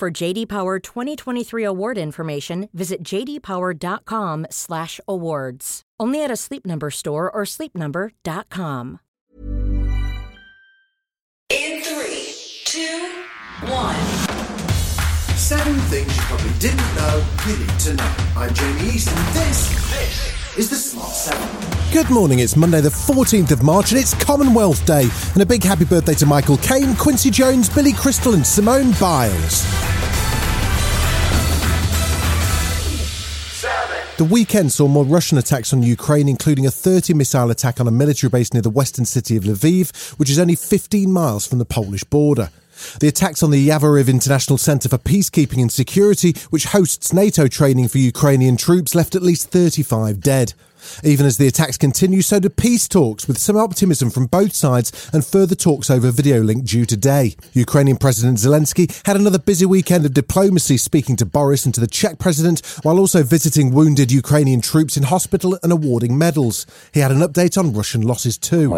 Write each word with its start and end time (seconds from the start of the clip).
For 0.00 0.10
JD 0.10 0.48
Power 0.48 0.78
2023 0.78 1.62
award 1.62 1.98
information, 1.98 2.70
visit 2.72 3.02
jdpower.com/awards. 3.02 5.82
Only 6.00 6.24
at 6.24 6.30
a 6.30 6.36
Sleep 6.36 6.64
Number 6.64 6.90
store 6.90 7.30
or 7.30 7.42
sleepnumber.com. 7.42 9.00
In 11.50 11.82
three, 11.82 12.32
two, 12.64 13.10
one. 13.68 13.94
Seven 15.36 15.74
things 15.90 16.16
you 16.16 16.22
probably 16.22 16.58
didn't 16.58 16.94
know 16.96 17.22
you 17.46 17.58
need 17.58 17.78
to 17.80 17.92
know. 17.92 18.10
I'm 18.38 18.54
Jamie 18.54 18.94
East, 18.94 19.14
and 19.14 19.34
this, 19.34 19.68
this 19.90 20.32
is 20.56 20.70
the 20.70 20.76
Smart 20.76 21.12
Seven. 21.12 21.46
Good 21.92 22.08
morning, 22.08 22.38
it's 22.38 22.56
Monday, 22.56 22.80
the 22.80 22.88
14th 22.88 23.50
of 23.50 23.62
March, 23.62 23.92
and 23.92 24.00
it's 24.00 24.14
Commonwealth 24.14 24.86
Day. 24.86 25.10
And 25.34 25.42
a 25.42 25.46
big 25.46 25.62
happy 25.62 25.84
birthday 25.84 26.14
to 26.14 26.24
Michael 26.24 26.56
Caine, 26.56 26.96
Quincy 26.96 27.30
Jones, 27.30 27.68
Billy 27.68 27.92
Crystal, 27.92 28.32
and 28.32 28.46
Simone 28.46 28.92
Biles. 28.92 29.89
The 34.20 34.26
weekend 34.26 34.70
saw 34.70 34.86
more 34.86 35.06
Russian 35.06 35.38
attacks 35.38 35.72
on 35.72 35.82
Ukraine, 35.82 36.28
including 36.28 36.66
a 36.66 36.70
30 36.70 37.14
missile 37.14 37.50
attack 37.50 37.80
on 37.80 37.88
a 37.88 37.90
military 37.90 38.28
base 38.28 38.52
near 38.52 38.60
the 38.60 38.68
western 38.68 39.06
city 39.06 39.34
of 39.34 39.44
Lviv, 39.44 40.10
which 40.18 40.28
is 40.28 40.38
only 40.38 40.56
15 40.56 41.10
miles 41.10 41.46
from 41.46 41.56
the 41.56 41.64
Polish 41.64 42.04
border. 42.04 42.50
The 43.00 43.08
attacks 43.08 43.42
on 43.42 43.50
the 43.50 43.66
Yavoriv 43.66 44.08
International 44.08 44.58
Centre 44.58 44.90
for 44.90 44.98
Peacekeeping 44.98 45.62
and 45.62 45.72
Security, 45.72 46.34
which 46.50 46.66
hosts 46.66 47.14
NATO 47.14 47.48
training 47.48 47.88
for 47.88 47.96
Ukrainian 47.96 48.58
troops, 48.58 48.94
left 48.94 49.14
at 49.14 49.22
least 49.22 49.48
35 49.48 50.20
dead. 50.20 50.52
Even 51.02 51.26
as 51.26 51.36
the 51.36 51.46
attacks 51.46 51.76
continue, 51.76 52.22
so 52.22 52.40
do 52.40 52.48
peace 52.48 52.88
talks, 52.88 53.26
with 53.26 53.38
some 53.38 53.56
optimism 53.56 54.10
from 54.10 54.26
both 54.26 54.54
sides 54.54 55.10
and 55.12 55.24
further 55.24 55.54
talks 55.54 55.90
over 55.90 56.10
video 56.10 56.42
link 56.42 56.64
due 56.64 56.84
today. 56.84 57.34
Ukrainian 57.52 57.96
President 57.96 58.38
Zelensky 58.38 59.00
had 59.06 59.16
another 59.16 59.38
busy 59.38 59.66
weekend 59.66 60.04
of 60.04 60.14
diplomacy, 60.14 60.76
speaking 60.76 61.16
to 61.16 61.26
Boris 61.26 61.64
and 61.64 61.74
to 61.74 61.80
the 61.80 61.86
Czech 61.86 62.18
president, 62.18 62.60
while 62.82 62.98
also 62.98 63.22
visiting 63.22 63.72
wounded 63.72 64.10
Ukrainian 64.12 64.60
troops 64.60 64.96
in 64.96 65.04
hospital 65.04 65.58
and 65.62 65.72
awarding 65.72 66.16
medals. 66.16 66.66
He 66.92 67.00
had 67.00 67.12
an 67.12 67.20
update 67.20 67.58
on 67.58 67.72
Russian 67.72 68.02
losses 68.02 68.38
too. 68.38 68.70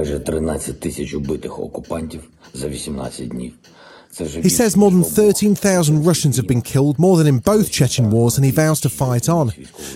He 4.18 4.50
says 4.50 4.76
more 4.76 4.90
than 4.90 5.04
13,000 5.04 6.04
Russians 6.04 6.36
have 6.36 6.46
been 6.46 6.60
killed, 6.60 6.98
more 6.98 7.16
than 7.16 7.26
in 7.26 7.38
both 7.38 7.72
Chechen 7.72 8.10
wars, 8.10 8.36
and 8.36 8.44
he 8.44 8.50
vows 8.50 8.80
to 8.82 8.90
fight 8.90 9.28
on. 9.28 9.50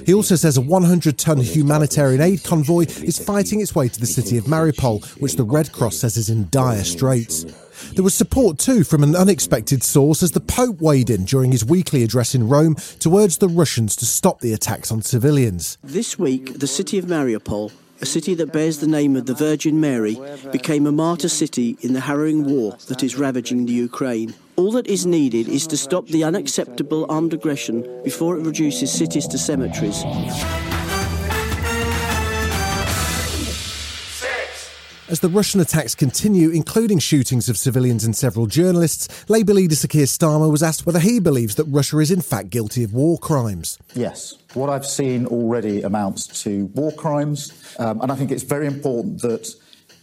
He 0.07 0.15
also 0.15 0.37
says 0.37 0.57
a 0.57 0.63
100 0.63 1.19
ton 1.19 1.39
humanitarian 1.39 2.23
aid 2.23 2.43
convoy 2.43 2.87
is 3.03 3.19
fighting 3.19 3.61
its 3.61 3.75
way 3.75 3.89
to 3.89 4.01
the 4.01 4.07
city 4.07 4.39
of 4.39 4.45
Mariupol, 4.45 5.05
which 5.21 5.37
the 5.37 5.45
Red 5.45 5.71
Cross 5.73 5.99
says 5.99 6.17
is 6.17 6.31
in 6.31 6.49
dire 6.51 6.85
straits. 6.85 7.45
There 7.93 8.05
was 8.05 8.15
support 8.15 8.59
too 8.59 8.85
from 8.85 9.03
an 9.03 9.15
unexpected 9.15 9.83
source 9.83 10.23
as 10.23 10.31
the 10.31 10.41
Pope 10.41 10.81
weighed 10.81 11.11
in 11.11 11.27
during 11.27 11.53
his 11.53 11.65
weekly 11.65 12.03
address 12.03 12.35
in 12.35 12.49
Rome 12.49 12.77
to 13.01 13.19
urge 13.19 13.37
the 13.37 13.49
Russians 13.49 13.95
to 13.97 14.07
stop 14.07 14.41
the 14.41 14.55
attacks 14.55 14.91
on 14.91 15.03
civilians. 15.03 15.77
This 15.85 16.19
week, 16.19 16.59
the 16.59 16.67
city 16.67 16.97
of 16.97 17.05
Mariupol 17.05 17.71
a 18.01 18.07
city 18.07 18.35
that 18.35 18.53
bears 18.53 18.79
the 18.79 18.87
name 18.87 19.17
of 19.17 19.27
the 19.27 19.35
Virgin 19.35 19.81
Mary, 19.81 20.19
became 20.53 20.87
a 20.87 20.93
martyr 20.93 21.29
city 21.29 21.77
in 21.81 21.93
the 21.93 22.01
harrowing 22.01 22.45
war 22.45 22.77
that 22.89 23.03
is 23.03 23.17
ravaging 23.17 23.67
the 23.67 23.73
Ukraine. 23.73 24.35
All 24.57 24.73
that 24.73 24.87
is 24.87 25.07
needed 25.07 25.49
is 25.49 25.67
to 25.69 25.77
stop 25.77 26.07
the 26.07 26.25
unacceptable 26.25 27.07
armed 27.09 27.35
aggression 27.35 27.87
before 28.05 28.37
it 28.39 28.45
reduces 28.45 28.93
cities 28.93 29.27
to 29.29 29.39
cemeteries. 29.39 30.05
As 35.09 35.21
the 35.21 35.29
Russian 35.29 35.61
attacks 35.61 35.95
continue, 35.95 36.51
including 36.51 36.99
shootings 36.99 37.49
of 37.49 37.57
civilians 37.57 38.03
and 38.03 38.17
several 38.17 38.47
journalists, 38.47 39.31
Labour 39.31 39.55
leader 39.55 39.77
Sir 39.77 39.87
Keir 39.87 40.07
Starmer 40.07 40.51
was 40.51 40.65
asked 40.65 40.85
whether 40.85 40.99
he 40.99 41.21
believes 41.21 41.55
that 41.55 41.65
Russia 41.67 41.99
is 41.99 42.11
in 42.11 42.21
fact 42.21 42.51
guilty 42.51 42.83
of 42.83 42.93
war 42.93 43.17
crimes. 43.17 43.79
Yes. 43.95 44.35
What 44.55 44.69
I've 44.69 44.85
seen 44.85 45.25
already 45.27 45.83
amounts 45.83 46.43
to 46.43 46.67
war 46.75 46.91
crimes, 46.91 47.53
um, 47.79 48.01
and 48.01 48.11
I 48.11 48.17
think 48.17 48.33
it's 48.33 48.43
very 48.43 48.67
important 48.67 49.23
that 49.23 49.49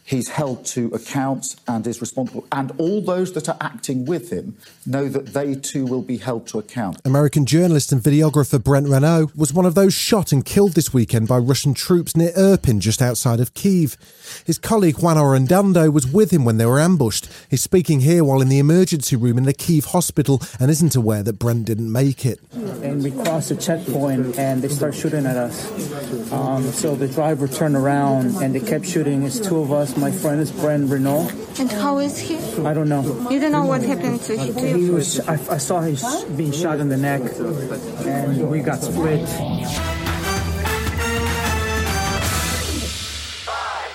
he's 0.04 0.30
held 0.30 0.66
to 0.66 0.88
account 0.88 1.56
and 1.68 1.86
is 1.88 2.02
responsible. 2.02 2.46
And 2.52 2.72
all 2.78 3.02
those 3.02 3.34
that 3.34 3.48
are 3.50 3.58
acting 3.62 4.06
with 4.06 4.30
him 4.32 4.58
know 4.86 5.08
that 5.08 5.28
they 5.28 5.56
too 5.56 5.86
will 5.86 6.02
be 6.02 6.18
held 6.18 6.48
to 6.48 6.60
account. 6.60 7.00
American 7.06 7.46
journalist 7.46 7.92
and 7.92 8.02
videographer 8.02 8.62
Brent 8.62 8.88
Renault 8.88 9.32
was 9.36 9.54
one 9.54 9.66
of 9.66 9.76
those 9.76 9.94
shot 9.94 10.32
and 10.32 10.46
killed 10.46 10.74
this 10.74 10.94
weekend 10.94 11.28
by 11.28 11.38
Russian 11.38 11.74
troops 11.74 12.16
near 12.16 12.32
Irpin, 12.34 12.80
just 12.80 13.02
outside 13.02 13.40
of 13.40 13.54
Kiev. 13.54 13.98
His 14.46 14.58
colleague 14.58 15.00
Juan 15.00 15.18
Arredondo 15.18 15.92
was 15.92 16.06
with 16.08 16.32
him 16.32 16.44
when 16.46 16.58
they 16.58 16.66
were 16.66 16.80
ambushed. 16.80 17.30
He's 17.50 17.62
speaking 17.62 18.02
here 18.02 18.24
while 18.24 18.42
in 18.42 18.50
the 18.50 18.60
emergency 18.60 19.16
room 19.16 19.38
in 19.38 19.44
the 19.46 19.54
Kiev 19.54 19.86
hospital 19.86 20.42
and 20.60 20.70
isn't 20.70 20.96
aware 20.96 21.24
that 21.24 21.40
Brent 21.40 21.66
didn't 21.66 21.92
make 21.92 22.26
it. 22.26 22.40
and 22.54 23.04
we 23.04 23.12
crossed 23.12 23.52
a 23.52 23.56
checkpoint 23.56 24.38
and 24.38 24.62
they 24.62 24.68
start 24.68 24.94
shooting 24.96 25.26
at 25.26 25.38
us. 25.38 26.32
Um, 26.32 26.64
so 26.72 26.96
the 26.96 27.08
driver 27.08 27.48
turned 27.48 27.76
around 27.76 28.36
and 28.44 28.54
they 28.54 28.60
kept 28.60 28.86
shooting. 28.86 29.24
It's 29.24 29.40
two 29.40 29.60
of 29.60 29.72
us. 29.72 29.93
My 29.98 30.12
friend 30.12 30.42
is 30.42 30.52
Brent 30.52 30.90
Renault. 30.90 31.30
And 31.60 31.72
how 31.72 32.00
is 32.00 32.18
he? 32.18 32.38
I 32.64 32.74
don't 32.74 32.90
know. 32.90 33.30
You 33.30 33.40
don't 33.40 33.52
know 33.52 33.66
what 33.66 33.84
happened 33.84 34.22
to 34.22 34.36
him. 34.36 34.54
to 34.56 34.78
He 34.78 34.90
was. 34.90 35.20
I, 35.22 35.34
I 35.34 35.58
saw 35.58 35.82
him 35.82 35.96
sh- 35.96 36.24
being 36.36 36.52
shot 36.52 36.80
in 36.80 36.90
the 36.90 36.98
neck, 36.98 37.22
and 37.22 38.50
we 38.50 38.62
got 38.62 38.82
split. 38.82 39.22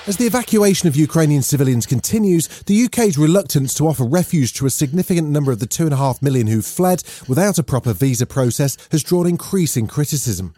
As 0.06 0.16
the 0.16 0.26
evacuation 0.26 0.88
of 0.88 0.96
Ukrainian 0.96 1.42
civilians 1.42 1.84
continues, 1.84 2.48
the 2.62 2.84
UK's 2.84 3.18
reluctance 3.18 3.74
to 3.74 3.88
offer 3.88 4.04
refuge 4.04 4.54
to 4.54 4.64
a 4.66 4.70
significant 4.70 5.28
number 5.28 5.52
of 5.52 5.58
the 5.58 5.66
2.5 5.66 6.22
million 6.22 6.46
who've 6.46 6.64
fled 6.64 7.02
without 7.28 7.58
a 7.58 7.62
proper 7.62 7.92
visa 7.92 8.24
process 8.24 8.78
has 8.90 9.02
drawn 9.02 9.26
increasing 9.26 9.86
criticism. 9.86 10.54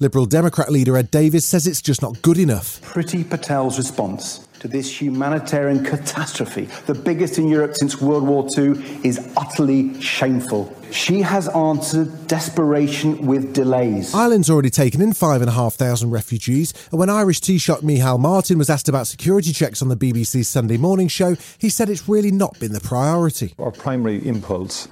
Liberal 0.00 0.26
Democrat 0.26 0.72
leader 0.72 0.96
Ed 0.96 1.12
Davey 1.12 1.38
says 1.38 1.66
it's 1.66 1.80
just 1.80 2.02
not 2.02 2.22
good 2.22 2.38
enough. 2.38 2.80
Priti 2.80 3.22
Patel's 3.22 3.78
response 3.78 4.47
to 4.60 4.68
this 4.68 5.00
humanitarian 5.00 5.84
catastrophe, 5.84 6.68
the 6.86 6.94
biggest 6.94 7.38
in 7.38 7.48
Europe 7.48 7.76
since 7.76 8.00
World 8.00 8.24
War 8.24 8.46
II, 8.56 8.72
is 9.04 9.32
utterly 9.36 10.00
shameful. 10.00 10.74
She 10.90 11.20
has 11.20 11.48
answered 11.48 12.26
desperation 12.28 13.26
with 13.26 13.52
delays. 13.52 14.14
Ireland's 14.14 14.48
already 14.48 14.70
taken 14.70 15.02
in 15.02 15.12
5,500 15.12 16.06
refugees, 16.10 16.72
and 16.90 16.98
when 16.98 17.10
Irish 17.10 17.40
Taoiseach 17.40 17.82
Micheál 17.82 18.18
Martin 18.18 18.58
was 18.58 18.70
asked 18.70 18.88
about 18.88 19.06
security 19.06 19.52
checks 19.52 19.82
on 19.82 19.88
the 19.88 19.96
BBC's 19.96 20.48
Sunday 20.48 20.78
morning 20.78 21.08
show, 21.08 21.36
he 21.58 21.68
said 21.68 21.90
it's 21.90 22.08
really 22.08 22.30
not 22.30 22.58
been 22.58 22.72
the 22.72 22.80
priority. 22.80 23.54
Our 23.58 23.70
primary 23.70 24.26
impulse 24.26 24.88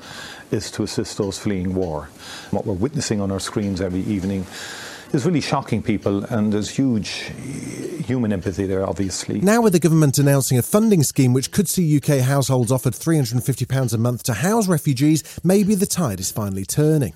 is 0.50 0.71
to 0.72 0.83
assist 0.83 1.19
those 1.19 1.38
fleeing 1.38 1.75
war. 1.75 2.09
What 2.50 2.66
we're 2.66 2.75
witnessing 2.75 3.21
on 3.21 3.31
our 3.33 3.41
screens 3.41 3.81
every 3.81 4.00
evening 4.00 4.47
is 5.12 5.24
really 5.26 5.40
shocking 5.40 5.82
people, 5.82 6.24
and 6.24 6.52
there's 6.52 6.70
huge 6.70 7.32
human 8.06 8.32
empathy 8.32 8.66
there, 8.66 8.86
obviously. 8.86 9.40
Now, 9.40 9.60
with 9.62 9.72
the 9.72 9.80
government 9.80 10.18
announcing 10.18 10.58
a 10.58 10.62
funding 10.62 11.02
scheme 11.02 11.32
which 11.32 11.50
could 11.50 11.68
see 11.68 11.96
UK 11.96 12.20
households 12.20 12.70
offered 12.70 12.92
£350 12.92 13.92
a 13.92 13.98
month 13.98 14.22
to 14.24 14.34
house 14.34 14.68
refugees, 14.68 15.22
maybe 15.42 15.74
the 15.74 15.86
tide 15.86 16.20
is 16.20 16.30
finally 16.30 16.64
turning. 16.64 17.14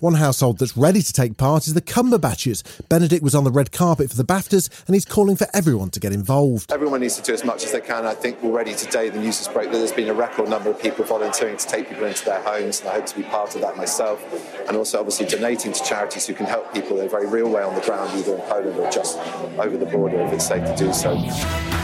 One 0.00 0.14
household 0.14 0.56
that's 0.56 0.78
ready 0.78 1.02
to 1.02 1.12
take 1.12 1.36
part 1.36 1.66
is 1.66 1.74
the 1.74 1.82
Cumberbatches. 1.82 2.62
Benedict 2.88 3.22
was 3.22 3.34
on 3.34 3.44
the 3.44 3.50
red 3.50 3.70
carpet 3.70 4.08
for 4.08 4.16
the 4.16 4.24
BAFTAs 4.24 4.86
and 4.86 4.96
he's 4.96 5.04
calling 5.04 5.36
for 5.36 5.46
everyone 5.52 5.90
to 5.90 6.00
get 6.00 6.14
involved. 6.14 6.72
Everyone 6.72 7.00
needs 7.00 7.16
to 7.16 7.22
do 7.22 7.34
as 7.34 7.44
much 7.44 7.64
as 7.64 7.72
they 7.72 7.82
can. 7.82 8.06
I 8.06 8.14
think 8.14 8.42
already 8.42 8.74
today, 8.74 9.10
the 9.10 9.18
news 9.18 9.36
has 9.36 9.48
broke 9.48 9.70
that 9.70 9.76
there's 9.76 9.92
been 9.92 10.08
a 10.08 10.14
record 10.14 10.48
number 10.48 10.70
of 10.70 10.80
people 10.80 11.04
volunteering 11.04 11.58
to 11.58 11.66
take 11.66 11.90
people 11.90 12.06
into 12.06 12.24
their 12.24 12.40
homes, 12.40 12.80
and 12.80 12.88
I 12.88 12.94
hope 12.94 13.06
to 13.06 13.16
be 13.16 13.24
part 13.24 13.54
of 13.54 13.60
that 13.60 13.76
myself. 13.76 14.24
And 14.68 14.74
also, 14.74 14.98
obviously, 14.98 15.26
donating 15.26 15.74
to 15.74 15.84
charities 15.84 16.26
who 16.26 16.32
can 16.32 16.46
help 16.46 16.72
people 16.72 16.98
in 16.98 17.04
a 17.04 17.08
very 17.10 17.26
real 17.26 17.50
way 17.50 17.62
on 17.62 17.74
the 17.74 17.82
ground, 17.82 18.18
either 18.18 18.36
in 18.36 18.40
Poland 18.42 18.78
or 18.78 18.90
just 18.90 19.18
over 19.58 19.76
the 19.76 19.86
border 19.86 20.18
if 20.20 20.32
it's 20.32 20.46
safe 20.46 20.64
to 20.64 20.76
do 20.76 20.94
so. 20.94 21.79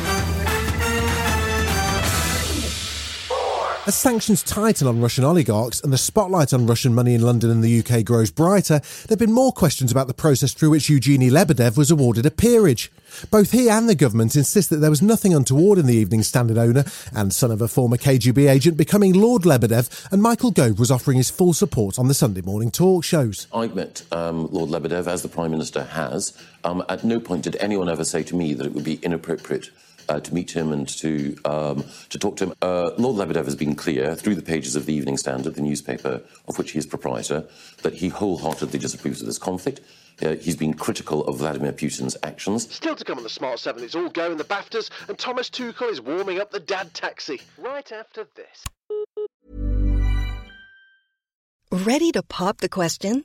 As 3.87 3.95
sanctions 3.95 4.43
tighten 4.43 4.89
on 4.89 5.01
Russian 5.01 5.23
oligarchs 5.23 5.81
and 5.81 5.93
the 5.93 5.97
spotlight 5.97 6.53
on 6.53 6.67
Russian 6.67 6.93
money 6.93 7.15
in 7.15 7.23
London 7.23 7.53
and 7.53 7.63
the 7.63 7.79
UK 7.79 8.05
grows 8.05 8.33
brighter, 8.33 8.81
there 8.81 9.11
have 9.11 9.21
been 9.21 9.33
more 9.33 9.53
questions 9.53 9.93
about 9.93 10.09
the 10.09 10.13
process 10.13 10.53
through 10.53 10.71
which 10.71 10.89
Evgeny 10.89 11.31
Lebedev 11.31 11.77
was 11.77 11.93
awarded 11.93 12.27
a 12.27 12.33
peerage. 12.33 12.91
Both 13.31 13.53
he 13.53 13.69
and 13.71 13.89
the 13.89 13.95
government 13.95 14.35
insist 14.35 14.71
that 14.71 14.79
there 14.79 14.91
was 14.91 15.03
nothing 15.03 15.33
untoward 15.33 15.79
in 15.79 15.87
the 15.87 15.95
Evening 15.95 16.25
Standard 16.25 16.59
owner 16.59 16.85
and 17.15 17.33
son 17.33 17.53
of 17.53 17.63
a 17.63 17.69
former 17.69 17.97
KGB 17.97 18.51
agent 18.51 18.77
becoming 18.77 19.13
Lord 19.13 19.43
Lebedev, 19.43 20.11
and 20.11 20.21
Michael 20.21 20.51
Gove 20.51 20.81
was 20.81 20.91
offering 20.91 21.19
his 21.19 21.31
full 21.31 21.55
support 21.55 21.97
on 21.97 22.09
the 22.09 22.15
Sunday 22.15 22.43
morning 22.43 22.73
talk 22.73 23.05
shows. 23.05 23.47
I 23.55 23.69
met 23.69 24.03
um, 24.11 24.49
Lord 24.51 24.71
Lebedev, 24.71 25.07
as 25.07 25.23
the 25.23 25.29
Prime 25.29 25.53
Minister 25.53 25.85
has. 25.85 26.37
Um, 26.65 26.85
at 26.89 27.05
no 27.05 27.21
point 27.21 27.45
did 27.45 27.55
anyone 27.61 27.89
ever 27.89 28.05
say 28.05 28.25
to 28.25 28.35
me 28.35 28.53
that 28.55 28.67
it 28.67 28.75
would 28.75 28.83
be 28.83 28.97
inappropriate 28.97 29.71
uh, 30.09 30.21
to 30.21 30.35
meet 30.35 30.51
him 30.51 30.73
and 30.73 30.89
to 30.89 31.37
um, 31.45 31.85
to 32.11 32.19
talk 32.19 32.37
to 32.37 32.47
him. 32.47 32.55
Uh, 32.63 32.91
Lord 32.99 33.17
Lebedev 33.17 33.45
has 33.45 33.57
been 33.57 33.75
clear 33.75 34.15
through 34.15 34.35
the 34.35 34.43
pages 34.43 34.77
of 34.77 34.87
the 34.87 34.95
Evening 34.95 35.17
Standard, 35.17 35.55
the 35.55 35.63
newspaper 35.63 36.23
of 36.49 36.59
which 36.59 36.73
he 36.73 36.79
is 36.79 36.87
proprietor, 36.87 37.47
that 37.83 37.95
he 37.95 38.09
wholeheartedly 38.09 38.79
disapproves 38.79 39.21
of 39.21 39.27
this 39.27 39.39
conflict. 39.39 39.81
Uh, 40.23 40.35
he's 40.37 40.57
been 40.57 40.73
critical 40.73 41.25
of 41.27 41.39
Vladimir 41.39 41.73
Putin's 41.73 42.17
actions. 42.23 42.73
Still 42.73 42.97
to 42.97 43.05
come 43.05 43.19
on 43.19 43.23
the 43.23 43.29
Smart 43.29 43.59
7, 43.59 43.85
it's 43.85 43.95
all 43.95 44.09
go 44.09 44.33
in 44.33 44.39
the 44.39 44.45
BAFTAs, 44.45 44.91
and 45.09 45.19
Thomas 45.19 45.51
Tuchel 45.51 45.91
is 45.91 46.01
warming 46.01 46.41
up 46.41 46.51
the 46.51 46.61
dad 46.61 46.95
taxi. 46.95 47.43
Right 47.59 47.93
after 47.93 48.27
this. 48.35 48.65
Ready 51.71 52.13
to 52.13 52.23
pop 52.23 52.59
the 52.59 52.69
question? 52.69 53.25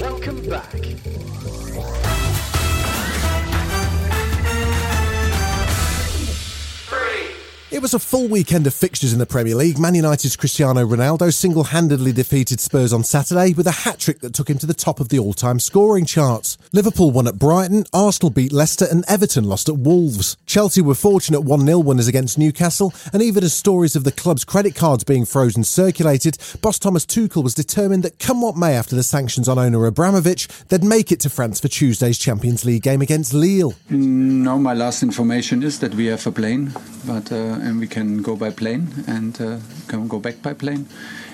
Welcome 0.00 0.48
back. 0.48 1.11
Was 7.92 8.02
a 8.02 8.08
full 8.08 8.28
weekend 8.28 8.66
of 8.66 8.72
fixtures 8.72 9.12
in 9.12 9.18
the 9.18 9.26
Premier 9.26 9.54
League. 9.54 9.78
Man 9.78 9.94
United's 9.94 10.34
Cristiano 10.34 10.86
Ronaldo 10.86 11.34
single 11.34 11.64
handedly 11.64 12.10
defeated 12.10 12.58
Spurs 12.58 12.90
on 12.90 13.04
Saturday 13.04 13.52
with 13.52 13.66
a 13.66 13.70
hat 13.70 13.98
trick 13.98 14.20
that 14.20 14.32
took 14.32 14.48
him 14.48 14.56
to 14.58 14.66
the 14.66 14.72
top 14.72 14.98
of 14.98 15.10
the 15.10 15.18
all 15.18 15.34
time 15.34 15.60
scoring 15.60 16.06
charts. 16.06 16.56
Liverpool 16.72 17.10
won 17.10 17.26
at 17.26 17.38
Brighton, 17.38 17.84
Arsenal 17.92 18.30
beat 18.30 18.50
Leicester, 18.50 18.86
and 18.90 19.04
Everton 19.08 19.44
lost 19.44 19.68
at 19.68 19.76
Wolves. 19.76 20.38
Chelsea 20.46 20.80
were 20.80 20.94
fortunate 20.94 21.42
1 21.42 21.66
0 21.66 21.80
winners 21.80 22.08
against 22.08 22.38
Newcastle, 22.38 22.94
and 23.12 23.20
even 23.20 23.44
as 23.44 23.52
stories 23.52 23.94
of 23.94 24.04
the 24.04 24.12
club's 24.12 24.44
credit 24.44 24.74
cards 24.74 25.04
being 25.04 25.26
frozen 25.26 25.62
circulated, 25.62 26.38
boss 26.62 26.78
Thomas 26.78 27.04
Tuchel 27.04 27.44
was 27.44 27.54
determined 27.54 28.04
that 28.04 28.18
come 28.18 28.40
what 28.40 28.56
may 28.56 28.74
after 28.74 28.96
the 28.96 29.02
sanctions 29.02 29.50
on 29.50 29.58
owner 29.58 29.84
Abramovich, 29.84 30.48
they'd 30.68 30.82
make 30.82 31.12
it 31.12 31.20
to 31.20 31.28
France 31.28 31.60
for 31.60 31.68
Tuesday's 31.68 32.18
Champions 32.18 32.64
League 32.64 32.84
game 32.84 33.02
against 33.02 33.34
Lille. 33.34 33.74
No, 33.90 34.58
my 34.58 34.72
last 34.72 35.02
information 35.02 35.62
is 35.62 35.78
that 35.80 35.94
we 35.94 36.06
have 36.06 36.26
a 36.26 36.32
plane, 36.32 36.72
but 37.06 37.30
uh, 37.30 37.58
and 37.60 37.81
we 37.82 37.88
can 37.88 38.22
go 38.22 38.36
by 38.36 38.50
plane 38.50 38.86
and 39.08 39.40
uh, 39.40 39.58
can 39.88 40.06
go 40.06 40.20
back 40.20 40.40
by 40.40 40.54
plane. 40.54 40.86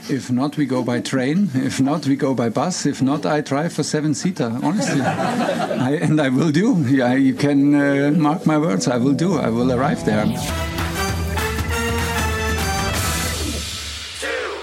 If 0.09 0.31
not, 0.31 0.57
we 0.57 0.65
go 0.65 0.83
by 0.83 1.01
train. 1.01 1.51
If 1.53 1.79
not, 1.79 2.07
we 2.07 2.17
go 2.17 2.33
by 2.33 2.49
bus. 2.49 2.87
If 2.87 3.03
not, 3.03 3.27
I 3.27 3.43
drive 3.43 3.75
for 3.75 3.83
seven 3.83 4.15
seater. 4.15 4.51
Honestly, 4.63 5.03
I, 5.91 5.99
and 6.01 6.19
I 6.19 6.31
will 6.31 6.51
do. 6.51 6.69
Yeah, 6.89 7.13
you 7.13 7.35
can 7.35 7.75
uh, 7.75 8.13
mark 8.13 8.47
my 8.47 8.57
words. 8.57 8.89
I 8.89 8.97
will 8.97 9.13
do. 9.13 9.37
I 9.37 9.51
will 9.51 9.71
arrive 9.71 10.07
there. 10.07 10.25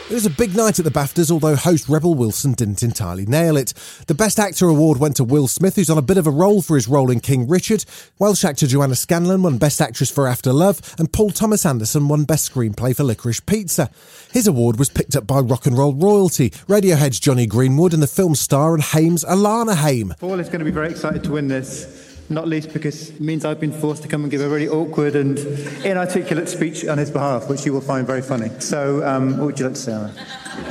It 0.07 0.13
was 0.13 0.27
a 0.27 0.29
big 0.29 0.55
night 0.55 0.77
at 0.77 0.85
the 0.85 0.91
BAFTAs, 0.91 1.31
although 1.31 1.55
host 1.55 1.89
Rebel 1.89 2.13
Wilson 2.13 2.53
didn't 2.53 2.83
entirely 2.83 3.25
nail 3.25 3.57
it. 3.57 3.73
The 4.05 4.13
Best 4.13 4.37
Actor 4.37 4.67
award 4.67 4.99
went 4.99 5.15
to 5.15 5.23
Will 5.23 5.47
Smith, 5.47 5.77
who's 5.77 5.89
on 5.89 5.97
a 5.97 6.03
bit 6.03 6.19
of 6.19 6.27
a 6.27 6.31
roll 6.31 6.61
for 6.61 6.75
his 6.75 6.87
role 6.87 7.09
in 7.09 7.19
King 7.19 7.47
Richard. 7.47 7.85
Welsh 8.19 8.45
actor 8.45 8.67
Joanna 8.67 8.93
Scanlan 8.93 9.41
won 9.41 9.57
Best 9.57 9.81
Actress 9.81 10.11
for 10.11 10.27
After 10.27 10.53
Love, 10.53 10.93
and 10.99 11.11
Paul 11.11 11.31
Thomas 11.31 11.65
Anderson 11.65 12.07
won 12.07 12.23
Best 12.23 12.53
Screenplay 12.53 12.95
for 12.95 13.03
Licorice 13.03 13.43
Pizza. 13.43 13.89
His 14.31 14.45
award 14.45 14.77
was 14.77 14.89
picked 14.89 15.15
up 15.15 15.25
by 15.25 15.39
rock 15.39 15.65
and 15.65 15.75
roll 15.75 15.95
royalty, 15.95 16.51
Radiohead's 16.67 17.19
Jonny 17.19 17.47
Greenwood 17.47 17.91
and 17.91 18.03
the 18.03 18.07
film 18.07 18.35
star 18.35 18.75
and 18.75 18.83
Haim's 18.83 19.25
Alana 19.25 19.73
Haim. 19.75 20.13
Paul 20.19 20.39
is 20.39 20.49
going 20.49 20.59
to 20.59 20.65
be 20.65 20.69
very 20.71 20.91
excited 20.91 21.23
to 21.23 21.31
win 21.31 21.47
this 21.47 22.14
not 22.30 22.48
least 22.48 22.74
because 22.74 23.10
it 23.10 23.22
means 23.22 23.45
I've 23.45 23.60
been 23.60 23.72
forced 23.72 24.01
to 24.04 24.07
come 24.07 24.24
and 24.24 24.31
give 24.31 24.42
a 24.42 24.50
really 24.50 24.68
awkward 24.68 25.16
and 25.16 25.38
inarticulate 25.86 26.50
speech 26.50 26.86
on 26.86 26.98
his 26.98 27.12
behalf, 27.12 27.50
which 27.50 27.66
you 27.66 27.74
will 27.74 27.81
find 27.81 28.07
very 28.07 28.22
funny. 28.22 28.50
So, 28.60 29.06
um, 29.06 29.38
what 29.38 29.45
would 29.48 29.60
you 29.60 29.66
like 29.66 29.75
to 29.75 29.81
say, 29.81 29.94
Anna? 29.94 30.13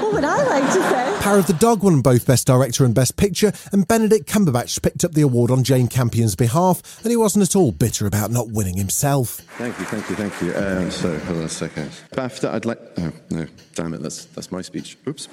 What 0.01 0.15
would 0.15 0.25
I 0.25 0.43
like 0.43 0.65
to 0.73 0.83
say? 0.83 1.19
Power 1.21 1.39
of 1.39 1.47
the 1.47 1.53
Dog 1.53 1.83
won 1.83 2.01
both 2.01 2.27
Best 2.27 2.47
Director 2.47 2.85
and 2.85 2.95
Best 2.95 3.17
Picture, 3.17 3.53
and 3.71 3.87
Benedict 3.87 4.29
Cumberbatch 4.29 4.81
picked 4.83 5.05
up 5.05 5.13
the 5.13 5.23
award 5.23 5.51
on 5.51 5.63
Jane 5.63 5.89
Campion's 5.89 6.35
behalf, 6.35 7.03
and 7.03 7.11
he 7.11 7.17
wasn't 7.17 7.43
at 7.43 7.55
all 7.55 7.71
bitter 7.71 8.07
about 8.07 8.31
not 8.31 8.51
winning 8.51 8.77
himself. 8.77 9.41
Thank 9.59 9.79
you, 9.79 9.85
thank 9.85 10.09
you, 10.09 10.17
thank 10.17 10.41
you. 10.43 10.55
Um, 10.55 10.91
so, 10.91 11.17
hold 11.21 11.39
on 11.39 11.45
a 11.45 11.49
second. 11.49 11.91
BAFTA, 12.13 12.53
I'd 12.53 12.65
like. 12.65 12.81
Oh, 12.99 13.13
no, 13.31 13.47
damn 13.75 13.95
it, 13.95 14.03
that's, 14.03 14.25
that's 14.27 14.51
my 14.51 14.63
speech. 14.63 14.97
Oops. 15.07 15.29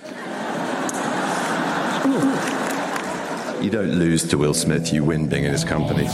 You 3.61 3.69
don't 3.69 3.91
lose 3.91 4.27
to 4.29 4.39
Will 4.39 4.55
Smith, 4.55 4.91
you 4.91 5.03
win 5.03 5.29
being 5.29 5.43
in 5.43 5.51
his 5.51 5.63
company. 5.63 6.07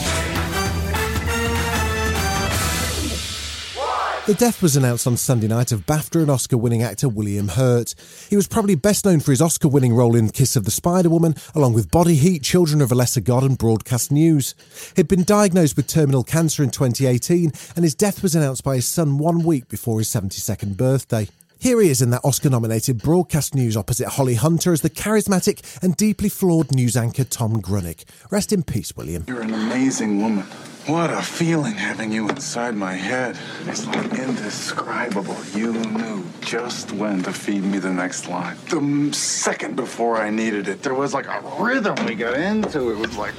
The 4.27 4.35
death 4.38 4.61
was 4.61 4.75
announced 4.75 5.07
on 5.07 5.15
Sunday 5.15 5.47
night 5.47 5.71
of 5.71 5.85
BAFTA 5.85 6.23
and 6.23 6.29
Oscar 6.29 6.57
winning 6.57 6.83
actor 6.83 7.07
William 7.07 7.47
Hurt. 7.47 7.95
He 8.29 8.35
was 8.35 8.49
probably 8.49 8.75
best 8.75 9.05
known 9.05 9.21
for 9.21 9.31
his 9.31 9.41
Oscar 9.41 9.69
winning 9.69 9.94
role 9.94 10.17
in 10.17 10.27
Kiss 10.31 10.57
of 10.57 10.65
the 10.65 10.71
Spider 10.71 11.09
Woman, 11.09 11.35
along 11.55 11.71
with 11.71 11.89
Body 11.89 12.15
Heat, 12.15 12.44
Children 12.44 12.81
of 12.81 12.91
a 12.91 12.95
Lesser 12.95 13.21
God, 13.21 13.44
and 13.44 13.57
Broadcast 13.57 14.11
News. 14.11 14.53
He'd 14.97 15.07
been 15.07 15.23
diagnosed 15.23 15.77
with 15.77 15.88
terminal 15.88 16.25
cancer 16.25 16.61
in 16.61 16.71
2018, 16.71 17.53
and 17.77 17.85
his 17.85 17.95
death 17.95 18.21
was 18.21 18.35
announced 18.35 18.65
by 18.65 18.75
his 18.75 18.85
son 18.85 19.17
one 19.17 19.45
week 19.45 19.69
before 19.69 19.99
his 19.99 20.09
72nd 20.09 20.75
birthday. 20.75 21.29
Here 21.59 21.81
he 21.81 21.89
is 21.89 22.04
in 22.04 22.12
that 22.12 22.21
Oscar 22.24 22.51
nominated 22.51 23.01
broadcast 23.01 23.56
news 23.56 23.75
opposite 23.75 24.09
Holly 24.09 24.36
Hunter 24.36 24.74
as 24.74 24.81
the 24.81 24.92
charismatic 24.92 25.62
and 25.81 25.98
deeply 25.98 26.30
flawed 26.30 26.71
news 26.71 26.95
anchor 26.95 27.24
Tom 27.24 27.62
Grunick. 27.62 28.04
Rest 28.30 28.54
in 28.54 28.62
peace, 28.62 28.95
William. 28.95 29.24
You're 29.27 29.42
an 29.42 29.54
amazing 29.54 30.21
woman. 30.21 30.45
What 30.87 31.09
a 31.09 31.21
feeling 31.21 31.73
having 31.73 32.13
you 32.13 32.29
inside 32.29 32.73
my 32.73 32.93
head. 32.93 33.37
It's 33.65 33.85
like 33.85 34.13
indescribable. 34.13 35.35
You 35.53 35.73
knew 35.73 36.23
just 36.39 36.93
when 36.93 37.23
to 37.23 37.33
feed 37.33 37.65
me 37.65 37.77
the 37.77 37.91
next 37.91 38.29
line. 38.29 38.55
The 38.69 39.11
second 39.11 39.75
before 39.75 40.15
I 40.15 40.29
needed 40.29 40.69
it, 40.69 40.83
there 40.83 40.94
was 40.94 41.13
like 41.13 41.27
a 41.27 41.44
rhythm 41.59 41.94
we 42.06 42.15
got 42.15 42.35
into. 42.35 42.89
It 42.91 42.97
was 42.97 43.17
like 43.17 43.35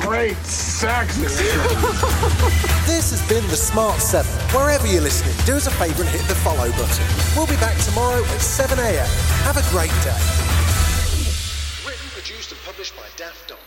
great 0.00 0.38
sex. 0.38 1.18
This 2.86 3.10
has 3.10 3.28
been 3.28 3.46
The 3.50 3.56
Smart 3.56 4.00
7. 4.00 4.24
Wherever 4.56 4.86
you're 4.86 5.02
listening, 5.02 5.36
do 5.44 5.56
us 5.56 5.66
a 5.66 5.70
favour 5.72 6.04
and 6.04 6.10
hit 6.10 6.26
the 6.26 6.36
follow 6.36 6.70
button. 6.70 7.06
We'll 7.36 7.46
be 7.46 7.60
back 7.60 7.76
tomorrow 7.84 8.22
at 8.22 8.40
7am. 8.40 9.04
Have 9.44 9.58
a 9.58 9.66
great 9.68 9.92
day. 10.00 10.16
Written, 11.84 12.08
produced, 12.14 12.52
and 12.52 12.60
published 12.62 12.96
by 12.96 13.04
Daft 13.18 13.50
Dog. 13.50 13.65